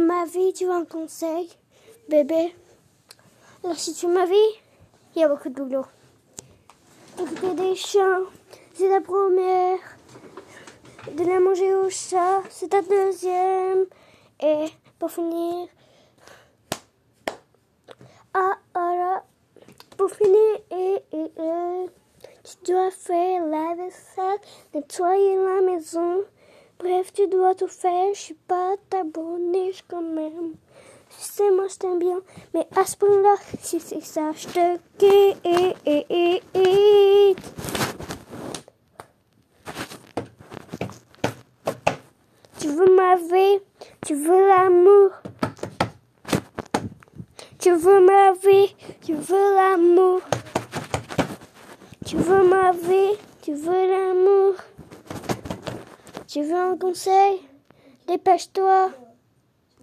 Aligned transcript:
ma 0.00 0.24
vie, 0.26 0.52
tu 0.52 0.66
veux 0.66 0.72
un 0.72 0.84
conseil, 0.84 1.50
bébé? 2.08 2.54
Alors 3.64 3.76
si 3.78 3.94
tu 3.94 4.06
veux 4.06 4.14
ma 4.14 4.26
vie, 4.26 4.34
il 5.14 5.20
y 5.20 5.24
a 5.24 5.28
beaucoup 5.28 5.48
de 5.48 5.54
boulot. 5.54 5.84
Écouter 7.20 7.54
des 7.54 7.74
chants, 7.74 8.24
c'est 8.74 8.88
la 8.88 9.00
première. 9.00 9.78
Donner 11.12 11.36
à 11.36 11.40
manger 11.40 11.74
au 11.74 11.90
chat, 11.90 12.42
c'est 12.48 12.68
ta 12.68 12.82
deuxième. 12.82 13.86
Et 14.40 14.66
pour 14.98 15.10
finir, 15.10 15.68
ah, 18.34 18.56
ah 18.74 18.94
là, 18.96 19.24
pour 19.96 20.10
finir, 20.10 20.58
et, 20.70 20.96
et, 21.12 21.30
et, 21.36 21.86
tu 22.44 22.72
dois 22.72 22.90
faire 22.90 23.46
la 23.46 23.74
vaisselle, 23.74 24.40
nettoyer 24.74 25.36
la 25.36 25.60
maison. 25.60 26.24
Bref, 26.82 27.12
tu 27.12 27.28
dois 27.28 27.54
tout 27.54 27.68
faire, 27.68 28.12
je 28.12 28.18
suis 28.18 28.34
pas 28.34 28.74
ta 28.90 29.04
boniche 29.04 29.84
quand 29.88 30.02
même. 30.02 30.54
Tu 31.10 31.16
sais, 31.16 31.48
moi 31.52 31.66
je 31.68 31.76
t'aime 31.76 32.00
bien, 32.00 32.18
mais 32.52 32.66
à 32.76 32.84
ce 32.84 32.96
point-là, 32.96 33.36
si 33.60 33.78
c'est 33.78 34.00
ça, 34.00 34.32
je 34.34 34.48
te 34.48 34.78
quitte. 34.98 35.42
Tu 42.58 42.68
veux 42.68 42.96
ma 42.96 43.14
vie, 43.14 43.60
tu 44.04 44.14
veux 44.16 44.48
l'amour? 44.48 45.10
Tu 47.60 47.70
veux 47.70 48.04
ma 48.04 48.32
vie, 48.32 48.74
tu 49.02 49.14
veux 49.14 49.54
l'amour? 49.54 50.20
Tu 52.04 52.16
veux 52.16 52.42
ma 52.42 52.72
vie, 52.72 53.16
tu 53.40 53.54
veux 53.54 53.86
l'amour? 53.88 54.54
Tu 56.32 56.40
veux 56.40 56.56
un 56.56 56.78
conseil? 56.78 57.42
Dépêche-toi. 58.08 58.90